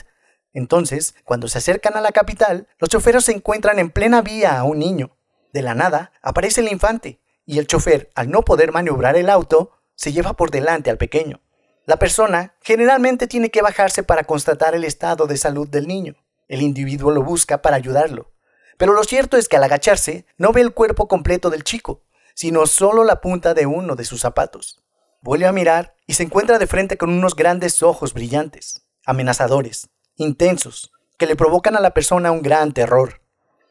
Entonces, 0.53 1.15
cuando 1.23 1.47
se 1.47 1.59
acercan 1.59 1.95
a 1.95 2.01
la 2.01 2.11
capital, 2.11 2.67
los 2.79 2.89
choferos 2.89 3.25
se 3.25 3.31
encuentran 3.31 3.79
en 3.79 3.89
plena 3.89 4.21
vía 4.21 4.59
a 4.59 4.63
un 4.63 4.79
niño, 4.79 5.17
de 5.53 5.61
la 5.61 5.73
nada 5.73 6.11
aparece 6.21 6.61
el 6.61 6.71
infante 6.71 7.19
y 7.45 7.59
el 7.59 7.67
chofer, 7.67 8.11
al 8.15 8.29
no 8.29 8.43
poder 8.43 8.71
maniobrar 8.71 9.15
el 9.15 9.29
auto, 9.29 9.71
se 9.95 10.11
lleva 10.11 10.33
por 10.33 10.51
delante 10.51 10.89
al 10.89 10.97
pequeño. 10.97 11.41
La 11.85 11.97
persona 11.97 12.55
generalmente 12.61 13.27
tiene 13.27 13.49
que 13.49 13.61
bajarse 13.61 14.03
para 14.03 14.25
constatar 14.25 14.75
el 14.75 14.83
estado 14.83 15.25
de 15.25 15.37
salud 15.37 15.67
del 15.67 15.87
niño. 15.87 16.15
El 16.47 16.61
individuo 16.61 17.11
lo 17.11 17.23
busca 17.23 17.61
para 17.61 17.77
ayudarlo. 17.77 18.31
Pero 18.77 18.93
lo 18.93 19.03
cierto 19.03 19.37
es 19.37 19.47
que 19.47 19.57
al 19.57 19.63
agacharse 19.63 20.25
no 20.37 20.51
ve 20.51 20.61
el 20.61 20.73
cuerpo 20.73 21.07
completo 21.07 21.49
del 21.49 21.63
chico, 21.63 22.03
sino 22.37 22.67
solo 22.67 23.03
la 23.03 23.19
punta 23.19 23.55
de 23.55 23.65
uno 23.65 23.95
de 23.95 24.05
sus 24.05 24.21
zapatos. 24.21 24.79
Vuelve 25.23 25.47
a 25.47 25.51
mirar 25.51 25.95
y 26.05 26.13
se 26.13 26.21
encuentra 26.21 26.59
de 26.59 26.67
frente 26.67 26.95
con 26.95 27.09
unos 27.09 27.35
grandes 27.35 27.81
ojos 27.81 28.13
brillantes, 28.13 28.83
amenazadores, 29.05 29.89
intensos, 30.17 30.91
que 31.17 31.25
le 31.25 31.35
provocan 31.35 31.75
a 31.75 31.79
la 31.79 31.95
persona 31.95 32.31
un 32.31 32.43
gran 32.43 32.73
terror. 32.73 33.21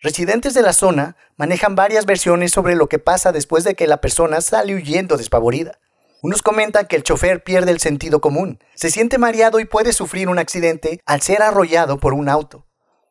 Residentes 0.01 0.53
de 0.53 0.63
la 0.63 0.73
zona 0.73 1.17
manejan 1.37 1.77
varias 1.77 2.07
versiones 2.07 2.51
sobre 2.51 2.75
lo 2.75 2.89
que 2.89 2.99
pasa 2.99 3.31
después 3.31 3.63
de 3.63 3.77
que 3.77 3.87
la 3.87 4.01
persona 4.01 4.41
sale 4.41 4.75
huyendo 4.75 5.17
despavorida. 5.17 5.79
Unos 6.21 6.43
comentan 6.43 6.89
que 6.89 6.97
el 6.97 7.05
chofer 7.05 7.45
pierde 7.45 7.71
el 7.71 7.79
sentido 7.79 8.21
común, 8.21 8.59
se 8.75 8.91
siente 8.91 9.17
mareado 9.17 9.61
y 9.61 9.65
puede 9.65 9.93
sufrir 9.93 10.29
un 10.29 10.41
accidente 10.41 11.01
al 11.07 11.23
ser 11.23 11.41
arrollado 11.41 12.01
por 12.01 12.15
un 12.15 12.29
auto. 12.29 12.67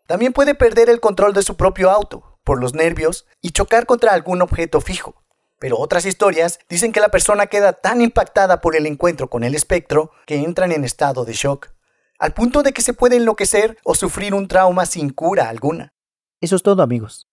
También 0.05 0.33
puede 0.33 0.53
perder 0.53 0.89
el 0.89 0.99
control 0.99 1.33
de 1.33 1.43
su 1.43 1.55
propio 1.55 1.91
auto 1.91 2.39
por 2.43 2.59
los 2.59 2.73
nervios 2.73 3.25
y 3.41 3.51
chocar 3.51 3.85
contra 3.85 4.11
algún 4.11 4.41
objeto 4.41 4.81
fijo. 4.81 5.24
Pero 5.65 5.79
otras 5.79 6.05
historias 6.05 6.59
dicen 6.69 6.91
que 6.91 6.99
la 6.99 7.09
persona 7.09 7.47
queda 7.47 7.73
tan 7.73 7.99
impactada 7.99 8.61
por 8.61 8.75
el 8.75 8.85
encuentro 8.85 9.31
con 9.31 9.43
el 9.43 9.55
espectro 9.55 10.11
que 10.27 10.35
entran 10.35 10.71
en 10.71 10.83
estado 10.83 11.25
de 11.25 11.33
shock, 11.33 11.69
al 12.19 12.35
punto 12.35 12.61
de 12.61 12.71
que 12.71 12.83
se 12.83 12.93
puede 12.93 13.15
enloquecer 13.15 13.75
o 13.83 13.95
sufrir 13.95 14.35
un 14.35 14.47
trauma 14.47 14.85
sin 14.85 15.09
cura 15.09 15.49
alguna. 15.49 15.95
Eso 16.39 16.55
es 16.55 16.61
todo 16.61 16.83
amigos. 16.83 17.27